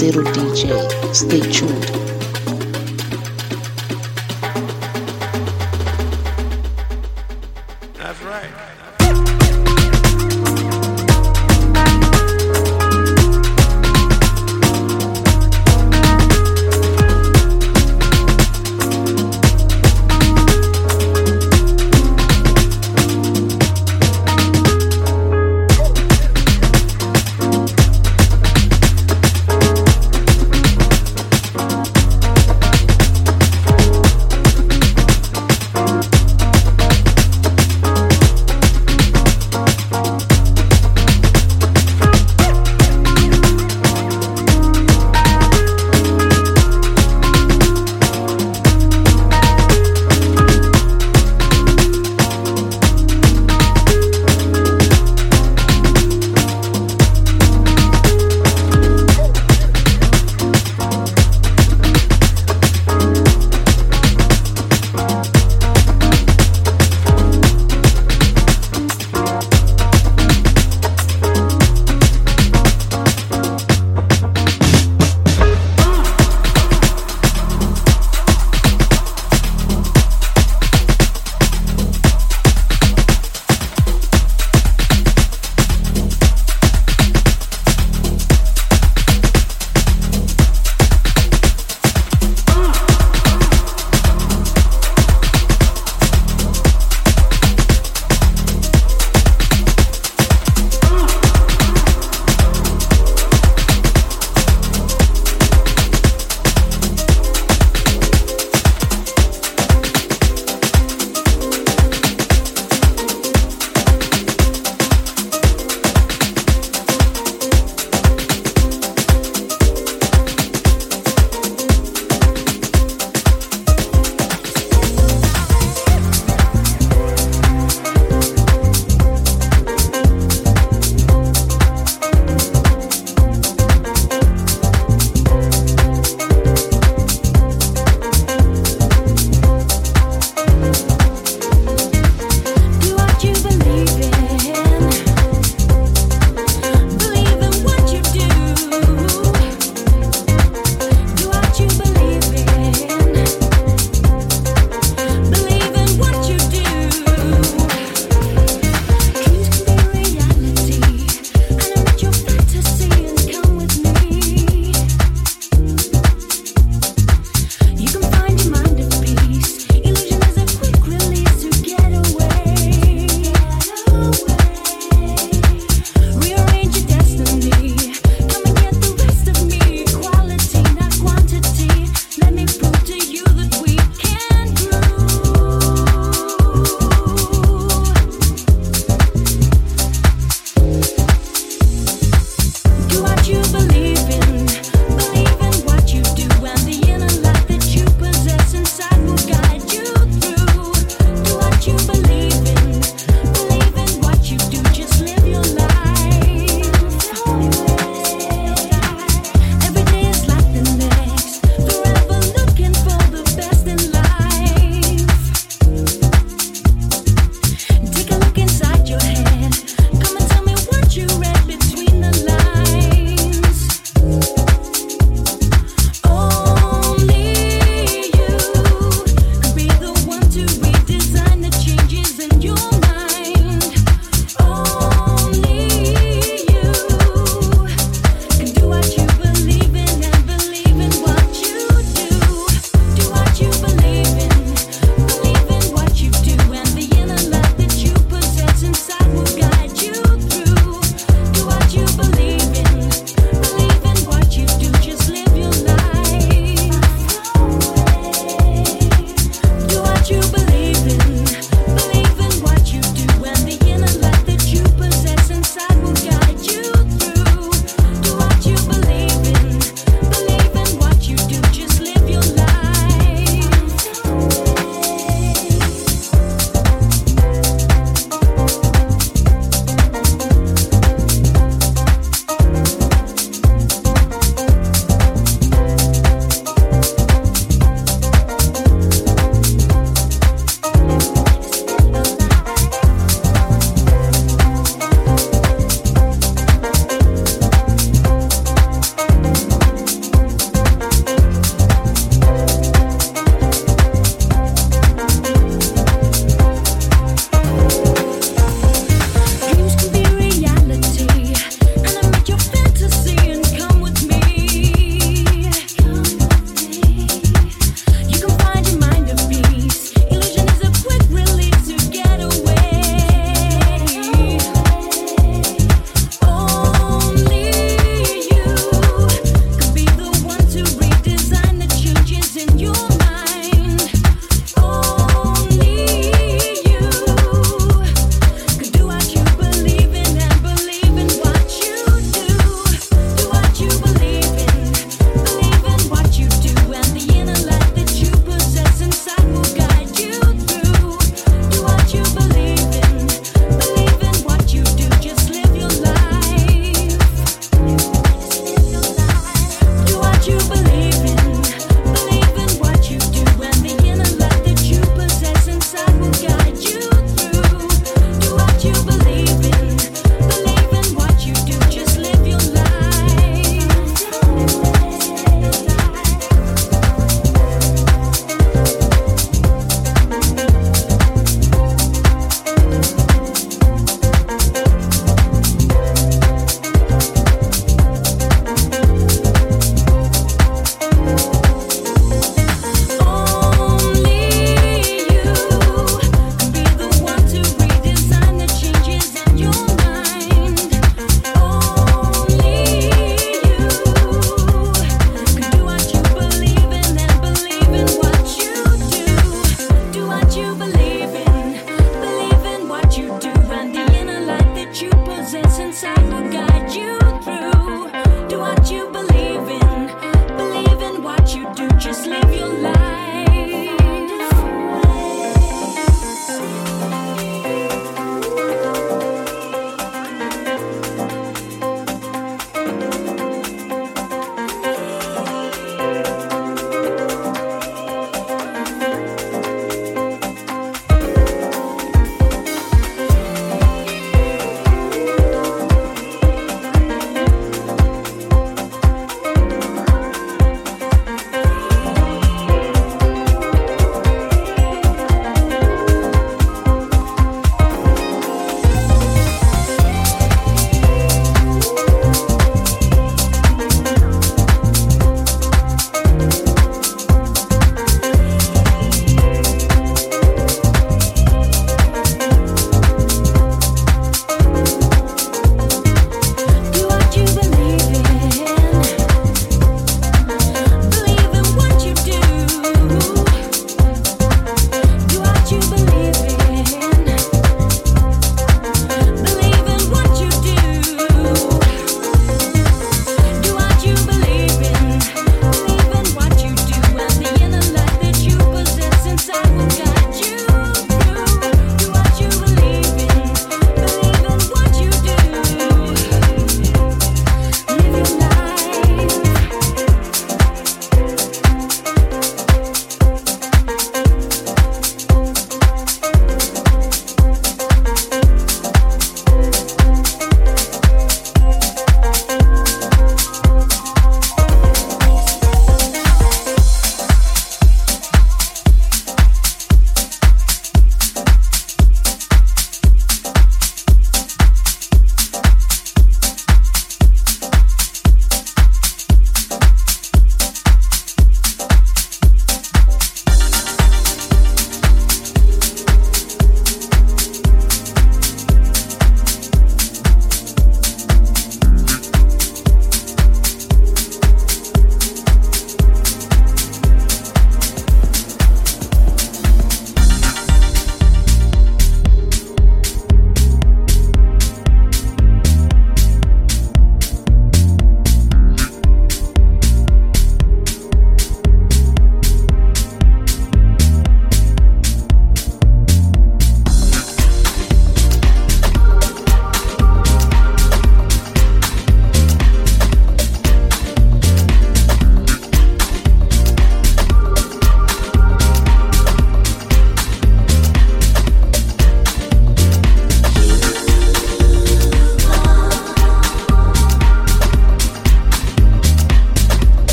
Benzero 0.00 0.22
DJ. 0.22 1.12
Stay 1.12 1.40
tuned. 1.40 1.99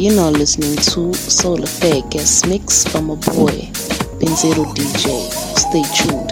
You're 0.00 0.16
now 0.16 0.30
listening 0.30 0.76
to 0.76 1.12
Soul 1.12 1.62
Affair 1.62 2.00
guest 2.08 2.48
mix 2.48 2.86
from 2.86 3.10
a 3.10 3.16
boy, 3.16 3.68
Benzero 4.16 4.64
DJ. 4.74 5.30
Stay 5.58 5.82
tuned. 5.92 6.29